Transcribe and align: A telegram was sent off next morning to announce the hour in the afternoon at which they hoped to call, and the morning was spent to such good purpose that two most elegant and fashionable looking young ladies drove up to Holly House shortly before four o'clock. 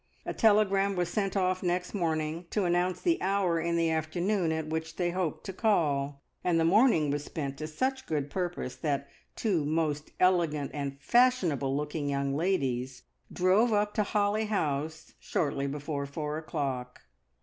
A 0.25 0.33
telegram 0.33 0.95
was 0.95 1.09
sent 1.09 1.37
off 1.37 1.61
next 1.61 1.93
morning 1.93 2.47
to 2.49 2.65
announce 2.65 3.01
the 3.01 3.21
hour 3.21 3.59
in 3.59 3.75
the 3.77 3.91
afternoon 3.91 4.51
at 4.51 4.65
which 4.65 4.95
they 4.95 5.11
hoped 5.11 5.43
to 5.43 5.53
call, 5.53 6.23
and 6.43 6.59
the 6.59 6.65
morning 6.65 7.11
was 7.11 7.23
spent 7.25 7.55
to 7.59 7.67
such 7.67 8.07
good 8.07 8.31
purpose 8.31 8.75
that 8.77 9.07
two 9.35 9.63
most 9.63 10.09
elegant 10.19 10.71
and 10.73 10.99
fashionable 10.99 11.77
looking 11.77 12.09
young 12.09 12.35
ladies 12.35 13.03
drove 13.31 13.71
up 13.71 13.93
to 13.93 14.01
Holly 14.01 14.45
House 14.45 15.13
shortly 15.19 15.67
before 15.67 16.07
four 16.07 16.39
o'clock. 16.39 17.01